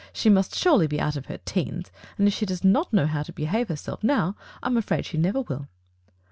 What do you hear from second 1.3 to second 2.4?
teens! And if